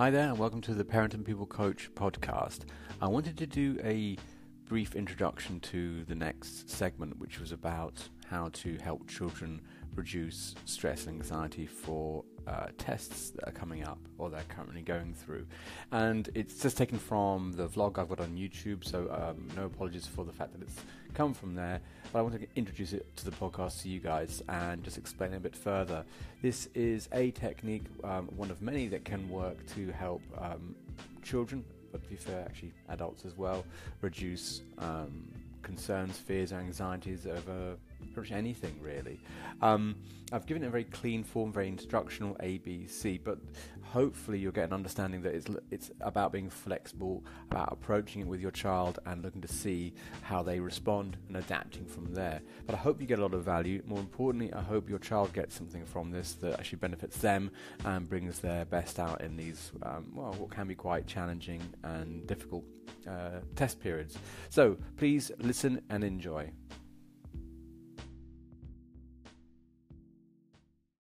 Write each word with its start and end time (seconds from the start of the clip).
Hi 0.00 0.08
there, 0.08 0.30
and 0.30 0.38
welcome 0.38 0.62
to 0.62 0.72
the 0.72 0.82
Parent 0.82 1.12
and 1.12 1.26
People 1.26 1.44
Coach 1.44 1.90
podcast. 1.94 2.60
I 3.02 3.06
wanted 3.06 3.36
to 3.36 3.46
do 3.46 3.78
a 3.84 4.16
brief 4.64 4.96
introduction 4.96 5.60
to 5.60 6.04
the 6.04 6.14
next 6.14 6.70
segment, 6.70 7.18
which 7.18 7.38
was 7.38 7.52
about 7.52 8.08
how 8.26 8.48
to 8.54 8.78
help 8.78 9.06
children 9.06 9.60
reduce 9.94 10.54
stress 10.64 11.06
and 11.06 11.16
anxiety 11.16 11.66
for 11.66 12.24
uh, 12.50 12.66
tests 12.78 13.30
that 13.30 13.48
are 13.48 13.52
coming 13.52 13.84
up 13.84 13.98
or 14.18 14.28
they're 14.28 14.42
currently 14.48 14.82
going 14.82 15.14
through. 15.14 15.46
And 15.92 16.28
it's 16.34 16.60
just 16.60 16.76
taken 16.76 16.98
from 16.98 17.52
the 17.52 17.68
vlog 17.68 17.98
I've 17.98 18.08
got 18.08 18.20
on 18.20 18.36
YouTube, 18.36 18.84
so 18.84 19.08
um, 19.10 19.48
no 19.56 19.66
apologies 19.66 20.06
for 20.06 20.24
the 20.24 20.32
fact 20.32 20.52
that 20.52 20.62
it's 20.62 20.76
come 21.14 21.32
from 21.32 21.54
there. 21.54 21.80
But 22.12 22.18
I 22.18 22.22
want 22.22 22.40
to 22.40 22.46
introduce 22.56 22.92
it 22.92 23.16
to 23.18 23.24
the 23.24 23.30
podcast 23.30 23.82
to 23.82 23.88
you 23.88 24.00
guys 24.00 24.42
and 24.48 24.82
just 24.82 24.98
explain 24.98 25.34
a 25.34 25.40
bit 25.40 25.54
further. 25.54 26.04
This 26.42 26.68
is 26.74 27.08
a 27.12 27.30
technique, 27.30 27.84
um, 28.02 28.28
one 28.36 28.50
of 28.50 28.60
many 28.60 28.88
that 28.88 29.04
can 29.04 29.28
work 29.28 29.64
to 29.74 29.92
help 29.92 30.22
um, 30.38 30.74
children, 31.22 31.64
but 31.92 32.02
to 32.02 32.08
be 32.08 32.16
fair, 32.16 32.40
actually 32.44 32.72
adults 32.88 33.24
as 33.24 33.36
well, 33.36 33.64
reduce 34.00 34.62
um, 34.78 35.28
concerns, 35.62 36.16
fears, 36.16 36.52
anxieties 36.52 37.26
over 37.26 37.76
pretty 38.12 38.30
much 38.30 38.38
anything 38.38 38.76
really. 38.80 39.20
Um, 39.62 39.96
I've 40.32 40.46
given 40.46 40.62
it 40.62 40.66
a 40.66 40.70
very 40.70 40.84
clean 40.84 41.24
form, 41.24 41.52
very 41.52 41.68
instructional 41.68 42.36
A, 42.40 42.58
B, 42.58 42.86
C, 42.86 43.18
but 43.18 43.38
hopefully 43.82 44.38
you'll 44.38 44.52
get 44.52 44.68
an 44.68 44.72
understanding 44.72 45.20
that 45.22 45.34
it's 45.34 45.46
it's 45.70 45.90
about 46.00 46.32
being 46.32 46.48
flexible, 46.48 47.24
about 47.50 47.72
approaching 47.72 48.22
it 48.22 48.26
with 48.28 48.40
your 48.40 48.52
child 48.52 49.00
and 49.06 49.22
looking 49.22 49.40
to 49.40 49.48
see 49.48 49.92
how 50.22 50.42
they 50.42 50.60
respond 50.60 51.16
and 51.28 51.36
adapting 51.36 51.86
from 51.86 52.14
there. 52.14 52.40
But 52.66 52.76
I 52.76 52.78
hope 52.78 53.00
you 53.00 53.06
get 53.06 53.18
a 53.18 53.22
lot 53.22 53.34
of 53.34 53.44
value. 53.44 53.82
More 53.86 53.98
importantly, 53.98 54.52
I 54.52 54.62
hope 54.62 54.88
your 54.88 55.00
child 55.00 55.32
gets 55.32 55.54
something 55.56 55.84
from 55.84 56.10
this 56.10 56.34
that 56.34 56.58
actually 56.58 56.78
benefits 56.78 57.18
them 57.18 57.50
and 57.84 58.08
brings 58.08 58.38
their 58.38 58.64
best 58.64 59.00
out 59.00 59.20
in 59.20 59.36
these 59.36 59.72
um, 59.82 60.06
well, 60.14 60.34
what 60.34 60.50
can 60.50 60.68
be 60.68 60.74
quite 60.74 61.06
challenging 61.06 61.60
and 61.82 62.26
difficult 62.26 62.64
uh, 63.08 63.40
test 63.56 63.80
periods. 63.80 64.18
So 64.48 64.76
please 64.96 65.30
listen 65.38 65.82
and 65.90 66.04
enjoy. 66.04 66.50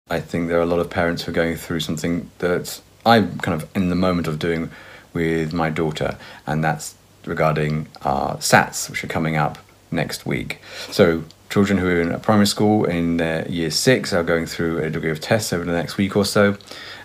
I 0.10 0.22
think 0.22 0.48
there 0.48 0.58
are 0.58 0.62
a 0.62 0.68
lot 0.68 0.80
of 0.80 0.90
parents 0.90 1.24
who 1.24 1.32
are 1.32 1.36
going 1.36 1.58
through 1.58 1.82
something 1.82 2.32
that 2.40 2.80
I'm 3.06 3.38
kind 3.40 3.62
of 3.62 3.70
in 3.76 3.90
the 3.90 3.96
moment 3.96 4.28
of 4.28 4.40
doing 4.40 4.70
with 5.14 5.54
my 5.54 5.70
daughter, 5.70 6.18
and 6.46 6.64
that's 6.64 6.96
regarding 7.26 7.88
our 8.04 8.38
SATs, 8.38 8.90
which 8.90 9.04
are 9.04 9.08
coming 9.08 9.36
up 9.36 9.58
next 9.92 10.26
week. 10.26 10.60
So, 10.92 11.24
children 11.50 11.80
who 11.80 11.88
are 11.88 12.02
in 12.02 12.20
primary 12.22 12.48
school 12.48 12.86
in 12.86 13.18
their 13.18 13.48
year 13.50 13.72
six 13.72 14.14
are 14.14 14.24
going 14.24 14.46
through 14.46 14.80
a 14.80 14.90
degree 14.90 15.12
of 15.12 15.20
tests 15.20 15.52
over 15.52 15.66
the 15.66 15.72
next 15.72 15.98
week 15.98 16.16
or 16.16 16.26
so, 16.26 16.58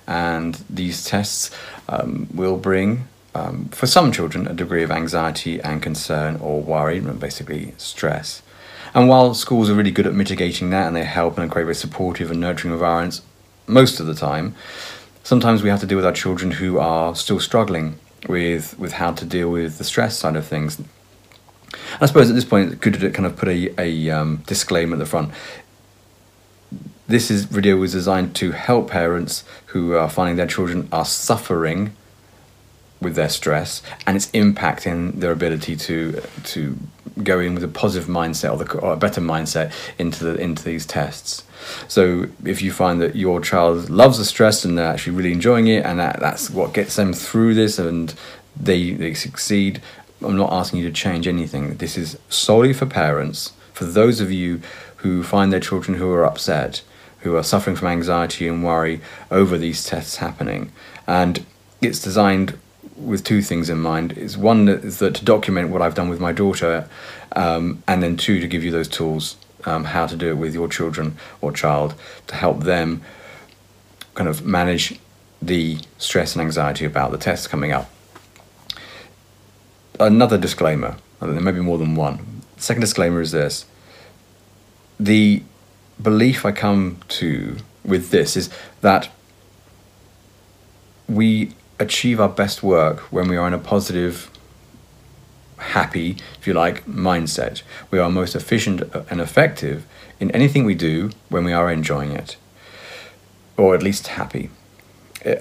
and 0.06 0.54
these 0.70 1.04
tests 1.04 1.50
um, 1.88 2.28
will 2.34 2.56
bring. 2.56 3.08
Um, 3.34 3.69
for 3.70 3.86
some 3.86 4.12
children, 4.12 4.47
a 4.47 4.52
degree 4.52 4.83
of 4.83 4.91
anxiety 4.91 5.61
and 5.61 5.83
concern 5.83 6.36
or 6.36 6.61
worry, 6.61 7.00
basically 7.00 7.75
stress. 7.78 8.42
And 8.94 9.08
while 9.08 9.33
schools 9.33 9.70
are 9.70 9.75
really 9.75 9.91
good 9.91 10.06
at 10.06 10.12
mitigating 10.12 10.70
that 10.70 10.86
and 10.86 10.94
they 10.94 11.05
help 11.05 11.38
and 11.38 11.50
create 11.50 11.64
very 11.64 11.75
supportive 11.75 12.30
and 12.30 12.41
nurturing 12.41 12.75
environments 12.75 13.22
most 13.66 14.00
of 14.00 14.06
the 14.06 14.14
time, 14.14 14.55
sometimes 15.22 15.62
we 15.62 15.70
have 15.70 15.80
to 15.80 15.86
deal 15.86 15.97
with 15.97 16.05
our 16.05 16.12
children 16.12 16.53
who 16.53 16.78
are 16.78 17.14
still 17.14 17.41
struggling 17.41 17.98
with 18.28 18.78
with 18.78 18.92
how 18.92 19.12
to 19.12 19.25
deal 19.25 19.50
with 19.50 19.78
the 19.78 19.84
stress 19.84 20.19
side 20.19 20.36
of 20.36 20.47
things. 20.47 20.80
I 22.00 22.06
suppose 22.06 22.28
at 22.28 22.34
this 22.34 22.44
point, 22.44 22.80
good 22.80 22.94
to 22.94 23.10
kind 23.10 23.27
of 23.27 23.36
put 23.36 23.48
a, 23.48 23.80
a 23.80 24.10
um, 24.10 24.42
disclaimer 24.47 24.94
at 24.94 24.98
the 24.98 25.06
front. 25.06 25.30
This 27.08 27.30
is 27.30 27.44
video 27.44 27.77
was 27.77 27.92
designed 27.92 28.36
to 28.36 28.53
help 28.53 28.91
parents 28.91 29.44
who 29.66 29.94
are 29.94 30.08
finding 30.08 30.36
their 30.36 30.47
children 30.47 30.88
are 30.92 31.05
suffering 31.06 31.94
with 33.03 33.14
their 33.14 33.28
stress 33.28 33.83
and 34.06 34.17
it's 34.17 34.28
impacting 34.28 35.20
their 35.20 35.33
ability 35.33 35.77
to 35.77 36.22
to 36.45 36.78
go 37.22 37.41
in 37.41 37.55
with 37.55 37.62
a 37.62 37.69
positive 37.69 38.09
mindset 38.09 38.53
or, 38.53 38.65
the, 38.65 38.78
or, 38.78 38.93
a 38.94 38.97
better 38.97 39.21
mindset 39.21 39.72
into 39.99 40.25
the 40.25 40.34
into 40.37 40.65
these 40.65 40.87
tests. 40.87 41.44
So 41.88 42.26
if 42.44 42.62
you 42.62 42.72
find 42.72 43.00
that 43.00 43.15
your 43.15 43.41
child 43.41 43.91
loves 43.91 44.19
the 44.19 44.25
stress 44.25 44.65
and 44.65 44.76
they're 44.76 44.87
actually 44.87 45.16
really 45.16 45.32
enjoying 45.32 45.69
it 45.69 45.84
and 45.84 45.99
that, 45.99 46.19
that's 46.21 46.50
what 46.50 46.75
gets 46.75 46.97
them 46.97 47.12
through 47.12 47.54
this 47.54 47.78
and 47.78 48.15
they 48.59 48.93
they 48.93 49.15
succeed, 49.15 49.81
I'm 50.22 50.37
not 50.37 50.53
asking 50.53 50.81
you 50.81 50.88
to 50.88 50.94
change 50.94 51.26
anything. 51.26 51.76
This 51.76 51.97
is 51.97 52.19
solely 52.28 52.72
for 52.72 52.87
parents, 52.87 53.53
for 53.72 53.84
those 53.84 54.21
of 54.21 54.31
you 54.31 54.60
who 54.97 55.22
find 55.22 55.53
their 55.53 55.60
children 55.60 55.99
who 55.99 56.10
are 56.12 56.25
upset, 56.25 56.82
who 57.21 57.37
are 57.37 57.43
suffering 57.43 57.76
from 57.76 57.88
anxiety 57.88 58.49
and 58.49 58.65
worry 58.65 59.00
over 59.31 59.59
these 59.59 59.84
tests 59.84 60.16
happening. 60.16 60.72
And 61.06 61.44
it's 61.81 62.00
designed 62.00 62.59
with 62.97 63.25
two 63.25 63.42
things 63.42 63.70
in 63.70 63.78
mind. 63.78 64.12
Is 64.12 64.36
one 64.36 64.69
is 64.69 64.98
that 64.98 65.14
to 65.16 65.25
document 65.25 65.70
what 65.70 65.82
I've 65.82 65.94
done 65.94 66.08
with 66.08 66.20
my 66.20 66.32
daughter, 66.32 66.88
um, 67.36 67.82
and 67.86 68.03
then 68.03 68.16
two 68.16 68.41
to 68.41 68.47
give 68.47 68.64
you 68.64 68.70
those 68.70 68.88
tools 68.88 69.36
um, 69.64 69.84
how 69.84 70.06
to 70.06 70.16
do 70.16 70.30
it 70.30 70.36
with 70.36 70.54
your 70.54 70.69
children 70.69 71.16
or 71.41 71.52
child 71.52 71.94
to 72.26 72.34
help 72.34 72.60
them 72.60 73.02
kind 74.14 74.28
of 74.28 74.44
manage 74.44 74.98
the 75.41 75.78
stress 75.98 76.34
and 76.34 76.42
anxiety 76.42 76.84
about 76.84 77.10
the 77.10 77.19
tests 77.19 77.47
coming 77.47 77.72
up. 77.72 77.91
Another 79.98 80.38
disclaimer, 80.38 80.97
there 81.20 81.41
may 81.41 81.52
be 81.52 81.60
more 81.60 81.78
than 81.78 81.94
one. 81.94 82.42
Second 82.56 82.81
disclaimer 82.81 83.20
is 83.20 83.32
this: 83.32 83.66
the 84.98 85.42
belief 86.00 86.44
I 86.44 86.52
come 86.52 86.98
to 87.08 87.56
with 87.84 88.10
this 88.10 88.36
is 88.36 88.50
that 88.81 89.08
we 91.08 91.52
achieve 91.78 92.21
our 92.21 92.28
best 92.28 92.62
work 92.62 93.00
when 93.12 93.28
we 93.28 93.37
are 93.37 93.47
in 93.47 93.55
a 93.55 93.59
positive, 93.59 94.31
happy, 95.59 96.16
if 96.38 96.47
you 96.47 96.53
like, 96.53 96.84
mindset. 96.87 97.62
We 97.91 97.99
are 97.99 98.10
most 98.10 98.34
efficient 98.34 98.83
and 99.10 99.21
effective 99.21 99.87
in 100.21 100.31
anything 100.32 100.65
we 100.65 100.75
do 100.75 101.11
when 101.28 101.44
we 101.44 101.53
are 101.53 101.71
enjoying 101.71 102.12
it, 102.12 102.37
or 103.56 103.75
at 103.75 103.82
least 103.82 104.09
happy. 104.09 104.50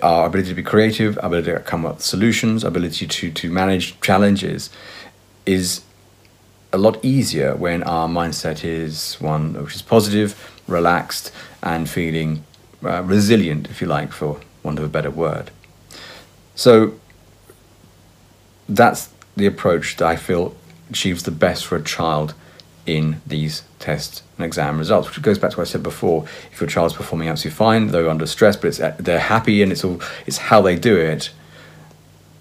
Our 0.02 0.28
ability 0.28 0.50
to 0.50 0.56
be 0.56 0.64
creative, 0.64 1.18
our 1.20 1.26
ability 1.26 1.52
to 1.52 1.60
come 1.60 1.86
up 1.86 1.96
with 1.96 2.04
solutions, 2.04 2.64
ability 2.64 3.08
to, 3.08 3.32
to 3.32 3.50
manage 3.50 4.00
challenges 4.02 4.70
is 5.46 5.82
a 6.74 6.78
lot 6.78 7.04
easier 7.04 7.56
when 7.56 7.84
our 7.84 8.08
mindset 8.08 8.64
is 8.64 9.16
one 9.16 9.54
which 9.62 9.76
is 9.76 9.82
positive, 9.82 10.62
relaxed, 10.68 11.32
and 11.62 11.90
feeling 11.90 12.44
uh, 12.84 13.04
resilient, 13.04 13.70
if 13.70 13.82
you 13.82 13.88
like, 13.88 14.12
for 14.12 14.40
want 14.64 14.80
of 14.80 14.86
a 14.86 14.88
better 14.88 15.12
word. 15.12 15.52
So 16.62 16.94
that's 18.70 19.10
the 19.36 19.48
approach 19.48 19.98
that 19.98 20.06
I 20.06 20.16
feel 20.16 20.56
achieves 20.92 21.24
the 21.24 21.32
best 21.32 21.66
for 21.66 21.76
a 21.76 21.84
child 21.84 22.36
in 22.86 23.20
these 23.26 23.64
test 23.80 24.22
and 24.38 24.46
exam 24.46 24.78
results, 24.78 25.10
which 25.10 25.20
goes 25.24 25.40
back 25.40 25.52
to 25.52 25.58
what 25.58 25.68
I 25.68 25.72
said 25.72 25.82
before. 25.82 26.26
If 26.52 26.62
your 26.62 26.70
child's 26.70 26.94
performing 26.94 27.30
absolutely 27.30 27.58
fine, 27.58 27.88
they're 27.88 28.08
under 28.08 28.28
stress, 28.28 28.58
but 28.58 28.68
it's, 28.68 28.80
uh, 28.80 28.96
they're 29.00 29.18
happy 29.18 29.64
and 29.64 29.72
it's 29.72 29.84
all 29.84 30.00
it's 30.28 30.38
how 30.38 30.62
they 30.62 30.76
do 30.76 30.96
it. 30.96 31.32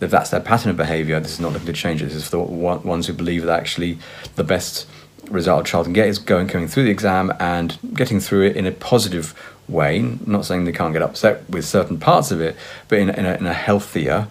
If 0.03 0.10
that's 0.10 0.28
their 0.28 0.41
pattern 0.41 0.70
of 0.70 0.76
behaviour, 0.76 1.19
this 1.19 1.32
is 1.32 1.41
not 1.41 1.54
looking 1.54 1.69
to 1.69 1.72
change 1.72 2.02
it. 2.02 2.06
This 2.06 2.16
is 2.16 2.28
for 2.28 2.47
the 2.47 2.52
ones 2.87 3.06
who 3.06 3.14
believe 3.14 3.44
that 3.44 3.58
actually 3.58 3.98
the 4.34 4.44
best 4.44 4.87
result 5.28 5.66
a 5.66 5.70
child 5.70 5.86
can 5.86 5.92
get 5.92 6.08
is 6.08 6.19
going 6.19 6.47
going 6.47 6.69
through 6.69 6.84
the 6.84 6.91
exam 6.91 7.32
and 7.38 7.78
getting 7.94 8.20
through 8.20 8.47
it 8.47 8.56
in 8.56 8.66
a 8.66 8.72
positive 8.72 9.34
way. 9.69 10.00
Not 10.26 10.44
saying 10.44 10.64
they 10.64 10.72
can't 10.72 10.92
get 10.92 11.03
upset 11.03 11.48
with 11.48 11.64
certain 11.64 11.98
parts 11.98 12.31
of 12.31 12.41
it, 12.41 12.56
but 12.88 12.98
in, 12.98 13.10
in, 13.10 13.26
a, 13.26 13.34
in 13.34 13.47
a 13.47 13.54
healthier, 13.54 14.28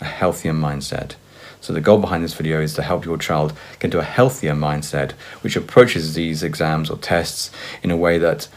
a 0.00 0.04
healthier 0.04 0.52
mindset. 0.52 1.14
So 1.60 1.72
the 1.72 1.80
goal 1.80 1.98
behind 1.98 2.22
this 2.22 2.34
video 2.34 2.60
is 2.60 2.74
to 2.74 2.82
help 2.82 3.04
your 3.04 3.18
child 3.18 3.52
get 3.80 3.86
into 3.86 3.98
a 3.98 4.04
healthier 4.04 4.54
mindset, 4.54 5.12
which 5.40 5.56
approaches 5.56 6.14
these 6.14 6.42
exams 6.42 6.90
or 6.90 6.96
tests 6.98 7.50
in 7.82 7.90
a 7.90 7.96
way 7.96 8.18
that 8.18 8.48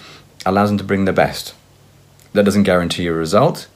allows 0.45 0.69
them 0.69 0.77
to 0.77 0.83
bring 0.83 1.05
their 1.05 1.13
best. 1.13 1.55
That 2.33 2.45
doesn't 2.45 2.63
guarantee 2.63 3.07
a 3.07 3.13
result, 3.13 3.67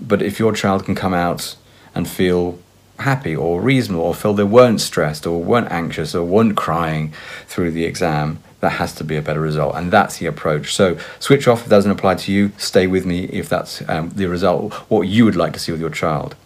but 0.00 0.22
if 0.22 0.38
your 0.38 0.52
child 0.52 0.84
can 0.84 0.94
come 0.94 1.14
out 1.14 1.56
and 1.94 2.08
feel 2.08 2.58
happy 3.02 3.36
or 3.36 3.60
reasonable 3.60 4.04
or 4.04 4.14
feel 4.14 4.34
they 4.34 4.42
weren't 4.44 4.80
stressed 4.80 5.26
or 5.26 5.42
weren't 5.42 5.70
anxious 5.70 6.14
or 6.14 6.24
weren't 6.24 6.56
crying 6.56 7.12
through 7.46 7.70
the 7.70 7.84
exam, 7.84 8.42
that 8.60 8.70
has 8.70 8.94
to 8.94 9.04
be 9.04 9.16
a 9.16 9.22
better 9.22 9.40
result. 9.40 9.74
And 9.74 9.92
that's 9.92 10.18
the 10.18 10.26
approach. 10.26 10.74
So 10.74 10.96
switch 11.18 11.48
off 11.48 11.60
if 11.60 11.64
that 11.64 11.76
doesn't 11.76 11.90
apply 11.90 12.14
to 12.14 12.32
you. 12.32 12.52
Stay 12.58 12.86
with 12.86 13.04
me 13.04 13.24
if 13.24 13.48
that's 13.48 13.82
um, 13.88 14.10
the 14.10 14.26
result, 14.26 14.72
what 14.88 15.02
you 15.02 15.24
would 15.24 15.36
like 15.36 15.52
to 15.54 15.58
see 15.58 15.72
with 15.72 15.80
your 15.80 15.90
child. 15.90 16.36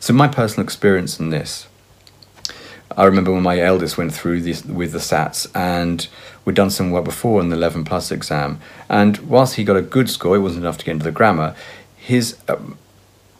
So 0.00 0.12
my 0.12 0.28
personal 0.28 0.64
experience 0.64 1.20
in 1.20 1.30
this, 1.30 1.66
I 2.96 3.04
remember 3.04 3.32
when 3.32 3.42
my 3.42 3.60
eldest 3.60 3.98
went 3.98 4.14
through 4.14 4.42
this 4.42 4.64
with 4.64 4.92
the 4.92 4.98
SATs 4.98 5.46
and 5.54 6.08
we'd 6.44 6.56
done 6.56 6.70
some 6.70 6.90
work 6.90 7.04
before 7.04 7.40
in 7.40 7.50
the 7.50 7.56
11 7.56 7.84
plus 7.84 8.10
exam. 8.10 8.60
And 8.88 9.18
whilst 9.18 9.56
he 9.56 9.64
got 9.64 9.76
a 9.76 9.82
good 9.82 10.08
score, 10.08 10.36
it 10.36 10.40
wasn't 10.40 10.64
enough 10.64 10.78
to 10.78 10.84
get 10.84 10.92
into 10.92 11.04
the 11.04 11.12
grammar, 11.12 11.54
his 11.96 12.36
um, 12.48 12.78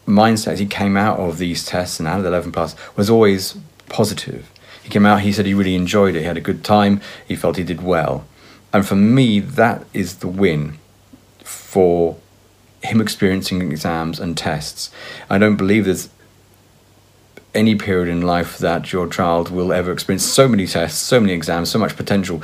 mindset 0.07 0.59
he 0.59 0.67
came 0.67 0.97
out 0.97 1.19
of 1.19 1.39
these 1.39 1.65
tests 1.65 1.99
and 1.99 2.09
out 2.09 2.19
of 2.19 2.25
the 2.25 2.29
11 2.29 2.53
plus 2.53 2.75
was 2.97 3.09
always 3.09 3.57
positive. 3.89 4.51
He 4.83 4.89
came 4.89 5.07
out, 5.07 5.21
he 5.21 5.33
said 5.33 5.47
he 5.47 5.55
really 5.55 5.75
enjoyed 5.75 6.17
it, 6.17 6.21
he 6.21 6.25
had 6.25 6.37
a 6.37 6.41
good 6.41 6.65
time, 6.65 7.01
he 7.27 7.37
felt 7.37 7.57
he 7.57 7.63
did 7.63 7.83
well. 7.83 8.27
And 8.73 8.87
for 8.87 8.97
me, 8.97 9.39
that 9.39 9.85
is 9.93 10.17
the 10.17 10.29
win 10.29 10.79
for 11.45 12.17
him 12.83 13.01
experiencing 13.01 13.63
exams 13.63 14.19
and 14.19 14.37
tests. 14.37 14.91
I 15.31 15.39
don't 15.39 15.57
believe 15.57 15.85
there's 15.85 16.09
any 17.55 17.75
period 17.75 18.09
in 18.09 18.23
life 18.23 18.59
that 18.59 18.93
your 18.93 19.07
child 19.07 19.51
will 19.51 19.73
ever 19.73 19.93
experience 19.93 20.25
so 20.25 20.49
many 20.49 20.67
tests, 20.67 20.99
so 20.99 21.21
many 21.21 21.33
exams, 21.33 21.71
so 21.71 21.79
much 21.79 21.97
potential 21.97 22.43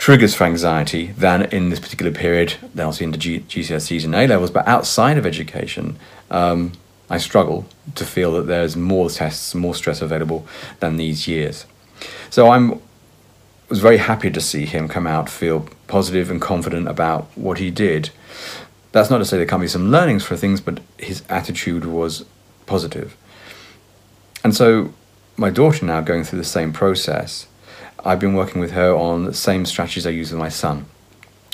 triggers 0.00 0.34
for 0.34 0.44
anxiety 0.44 1.08
than 1.08 1.42
in 1.42 1.68
this 1.68 1.78
particular 1.78 2.10
period. 2.10 2.54
Then 2.74 2.86
obviously 2.86 3.04
into 3.04 3.18
G- 3.18 3.40
GCSEs 3.40 4.06
and 4.06 4.14
A 4.14 4.26
levels, 4.26 4.50
but 4.50 4.66
outside 4.66 5.18
of 5.18 5.26
education, 5.26 5.98
um, 6.30 6.72
I 7.10 7.18
struggle 7.18 7.66
to 7.96 8.06
feel 8.06 8.32
that 8.32 8.46
there's 8.46 8.76
more 8.76 9.10
tests, 9.10 9.54
more 9.54 9.74
stress 9.74 10.00
available 10.00 10.46
than 10.80 10.96
these 10.96 11.28
years. 11.28 11.66
So 12.30 12.50
I'm 12.50 12.80
was 13.68 13.78
very 13.78 13.98
happy 13.98 14.30
to 14.30 14.40
see 14.40 14.64
him 14.64 14.88
come 14.88 15.06
out, 15.06 15.28
feel 15.28 15.68
positive 15.86 16.28
and 16.28 16.40
confident 16.40 16.88
about 16.88 17.28
what 17.36 17.58
he 17.58 17.70
did. 17.70 18.10
That's 18.90 19.10
not 19.10 19.18
to 19.18 19.24
say 19.24 19.36
there 19.36 19.46
can't 19.46 19.62
be 19.62 19.68
some 19.68 19.92
learnings 19.92 20.24
for 20.24 20.34
things, 20.34 20.60
but 20.60 20.80
his 20.98 21.22
attitude 21.28 21.84
was 21.84 22.24
positive. 22.66 23.16
And 24.42 24.56
so, 24.56 24.92
my 25.36 25.50
daughter 25.50 25.86
now 25.86 26.00
going 26.00 26.24
through 26.24 26.40
the 26.40 26.44
same 26.44 26.72
process, 26.72 27.46
I've 28.04 28.20
been 28.20 28.34
working 28.34 28.60
with 28.60 28.72
her 28.72 28.94
on 28.94 29.24
the 29.24 29.34
same 29.34 29.66
strategies 29.66 30.06
I 30.06 30.10
use 30.10 30.30
with 30.30 30.38
my 30.38 30.48
son, 30.48 30.86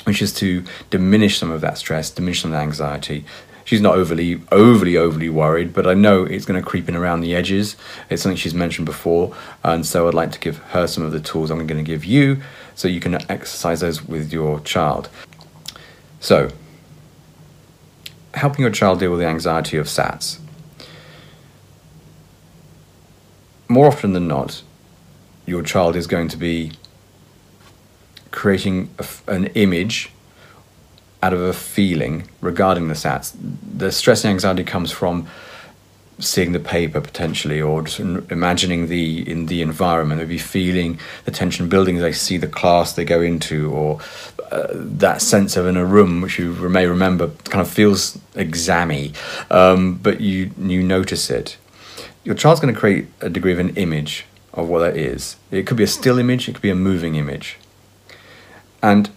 which 0.05 0.21
is 0.21 0.33
to 0.35 0.63
diminish 0.89 1.37
some 1.37 1.51
of 1.51 1.61
that 1.61 1.77
stress, 1.77 2.09
diminish 2.09 2.41
some 2.41 2.51
of 2.51 2.57
that 2.57 2.63
anxiety. 2.63 3.25
She's 3.65 3.81
not 3.81 3.95
overly, 3.95 4.41
overly, 4.49 4.95
overly 4.95 5.27
worried, 5.27 5.73
but 5.73 5.85
I 5.85 5.93
know 5.93 6.23
it's 6.23 6.45
going 6.45 6.61
to 6.61 6.65
creep 6.65 6.87
in 6.87 6.95
around 6.95 7.19
the 7.19 7.35
edges. 7.35 7.75
It's 8.09 8.21
something 8.21 8.37
she's 8.37 8.53
mentioned 8.53 8.85
before, 8.85 9.35
and 9.63 9.85
so 9.85 10.07
I'd 10.07 10.13
like 10.13 10.31
to 10.31 10.39
give 10.39 10.57
her 10.69 10.87
some 10.87 11.03
of 11.03 11.11
the 11.11 11.19
tools 11.19 11.51
I'm 11.51 11.67
going 11.67 11.83
to 11.83 11.91
give 11.91 12.05
you 12.05 12.41
so 12.75 12.87
you 12.87 13.01
can 13.01 13.15
exercise 13.29 13.81
those 13.81 14.03
with 14.03 14.31
your 14.31 14.61
child. 14.61 15.09
So, 16.21 16.49
helping 18.35 18.61
your 18.61 18.71
child 18.71 18.99
deal 18.99 19.11
with 19.11 19.19
the 19.19 19.25
anxiety 19.25 19.75
of 19.75 19.87
SATs. 19.87 20.39
More 23.67 23.87
often 23.87 24.13
than 24.13 24.29
not, 24.29 24.61
your 25.47 25.63
child 25.63 25.95
is 25.95 26.05
going 26.05 26.27
to 26.27 26.37
be 26.37 26.73
creating 28.29 28.93
an 29.27 29.47
image 29.47 30.11
out 31.23 31.33
of 31.33 31.41
a 31.41 31.53
feeling 31.53 32.29
regarding 32.41 32.89
the 32.89 32.93
SATs. 32.93 33.35
The 33.75 33.91
stress 33.91 34.23
and 34.23 34.31
anxiety 34.31 34.63
comes 34.63 34.91
from 34.91 35.27
seeing 36.19 36.51
the 36.51 36.59
paper 36.59 36.99
potentially 36.99 37.61
or 37.61 37.83
just 37.83 37.99
imagining 37.99 38.87
the 38.87 39.29
in 39.29 39.45
the 39.47 39.61
environment. 39.61 40.19
Maybe 40.19 40.37
feeling 40.37 40.99
the 41.25 41.31
tension 41.31 41.69
building 41.69 41.97
they 41.97 42.11
see 42.11 42.37
the 42.37 42.47
class 42.47 42.93
they 42.93 43.05
go 43.05 43.21
into 43.21 43.71
or 43.71 43.99
uh, 44.51 44.67
that 44.73 45.21
sense 45.21 45.55
of 45.57 45.65
in 45.65 45.77
a 45.77 45.85
room 45.85 46.21
which 46.21 46.39
you 46.39 46.53
may 46.53 46.87
remember 46.87 47.29
kind 47.45 47.61
of 47.61 47.69
feels 47.69 48.17
examy 48.33 49.15
um, 49.51 49.95
but 49.95 50.19
you 50.21 50.51
you 50.59 50.83
notice 50.83 51.29
it. 51.29 51.57
Your 52.23 52.35
child's 52.35 52.59
going 52.59 52.73
to 52.73 52.79
create 52.79 53.07
a 53.21 53.29
degree 53.29 53.53
of 53.53 53.59
an 53.59 53.75
image 53.77 54.25
of 54.57 54.67
what 54.67 54.79
that 54.79 54.97
is. 54.97 55.37
It 55.51 55.67
could 55.67 55.77
be 55.77 55.83
a 55.83 55.87
still 55.87 56.17
image, 56.17 56.49
it 56.49 56.53
could 56.53 56.61
be 56.61 56.71
a 56.71 56.75
moving 56.75 57.15
image. 57.15 57.57
And 58.81 59.09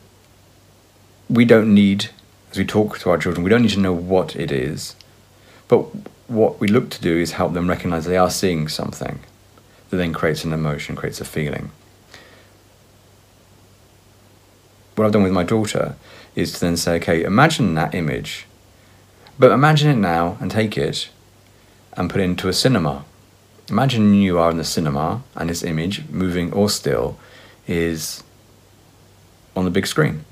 we 1.28 1.44
don't 1.44 1.74
need, 1.74 2.10
as 2.50 2.58
we 2.58 2.64
talk 2.64 2.98
to 3.00 3.10
our 3.10 3.18
children, 3.18 3.42
we 3.42 3.50
don't 3.50 3.62
need 3.62 3.70
to 3.70 3.80
know 3.80 3.92
what 3.92 4.36
it 4.36 4.52
is. 4.52 4.94
But 5.66 5.86
what 6.28 6.60
we 6.60 6.68
look 6.68 6.90
to 6.90 7.00
do 7.00 7.16
is 7.16 7.32
help 7.32 7.54
them 7.54 7.68
recognize 7.68 8.04
they 8.04 8.18
are 8.18 8.30
seeing 8.30 8.68
something 8.68 9.20
that 9.88 9.96
then 9.96 10.12
creates 10.12 10.44
an 10.44 10.52
emotion, 10.52 10.94
creates 10.94 11.20
a 11.20 11.24
feeling. 11.24 11.70
What 14.94 15.06
I've 15.06 15.12
done 15.12 15.22
with 15.22 15.32
my 15.32 15.44
daughter 15.44 15.96
is 16.36 16.52
to 16.52 16.60
then 16.60 16.76
say, 16.76 16.96
okay, 16.96 17.24
imagine 17.24 17.74
that 17.74 17.94
image, 17.94 18.46
but 19.38 19.50
imagine 19.50 19.90
it 19.90 19.96
now 19.96 20.36
and 20.40 20.50
take 20.50 20.76
it 20.76 21.08
and 21.94 22.10
put 22.10 22.20
it 22.20 22.24
into 22.24 22.48
a 22.48 22.52
cinema 22.52 23.04
Imagine 23.70 24.14
you 24.14 24.38
are 24.38 24.50
in 24.50 24.56
the 24.56 24.64
cinema 24.64 25.22
and 25.36 25.48
this 25.48 25.62
image, 25.62 26.08
moving 26.08 26.52
or 26.52 26.68
still, 26.68 27.18
is 27.66 28.22
on 29.54 29.64
the 29.64 29.70
big 29.70 29.86
screen. 29.86 30.24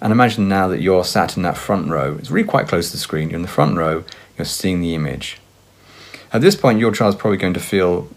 And 0.00 0.12
imagine 0.12 0.48
now 0.48 0.68
that 0.68 0.80
you're 0.80 1.04
sat 1.04 1.36
in 1.36 1.42
that 1.42 1.56
front 1.56 1.90
row. 1.90 2.16
It's 2.18 2.30
really 2.30 2.48
quite 2.48 2.68
close 2.68 2.86
to 2.90 2.92
the 2.92 3.00
screen. 3.00 3.30
You're 3.30 3.36
in 3.36 3.42
the 3.42 3.48
front 3.48 3.76
row, 3.76 4.04
you're 4.36 4.44
seeing 4.44 4.80
the 4.80 4.94
image. 4.94 5.38
At 6.32 6.40
this 6.40 6.54
point, 6.54 6.78
your 6.78 6.92
child's 6.92 7.16
probably 7.16 7.38
going 7.38 7.54
to 7.54 7.60
feel 7.60 8.08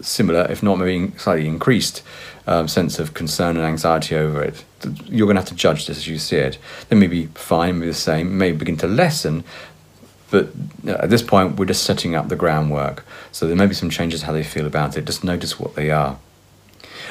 similar, 0.00 0.46
if 0.50 0.62
not 0.62 0.78
maybe 0.78 1.12
slightly 1.18 1.48
increased, 1.48 2.02
um, 2.46 2.68
sense 2.68 2.98
of 2.98 3.12
concern 3.12 3.56
and 3.56 3.66
anxiety 3.66 4.14
over 4.14 4.42
it. 4.42 4.64
You're 5.06 5.26
going 5.26 5.34
to 5.34 5.42
have 5.42 5.48
to 5.48 5.54
judge 5.54 5.86
this 5.86 5.98
as 5.98 6.06
you 6.06 6.18
see 6.18 6.36
it. 6.36 6.58
They 6.88 6.96
may 6.96 7.08
be 7.08 7.26
fine, 7.34 7.78
maybe 7.78 7.88
the 7.88 7.94
same, 7.94 8.38
may 8.38 8.52
begin 8.52 8.76
to 8.78 8.86
lessen, 8.86 9.42
but 10.30 10.48
at 10.86 11.10
this 11.10 11.22
point, 11.22 11.56
we're 11.56 11.66
just 11.66 11.84
setting 11.84 12.14
up 12.14 12.28
the 12.28 12.36
groundwork. 12.36 13.04
So 13.32 13.46
there 13.46 13.56
may 13.56 13.66
be 13.66 13.74
some 13.74 13.90
changes 13.90 14.22
how 14.22 14.32
they 14.32 14.42
feel 14.42 14.66
about 14.66 14.96
it. 14.96 15.04
Just 15.04 15.22
notice 15.22 15.58
what 15.58 15.74
they 15.74 15.90
are. 15.90 16.18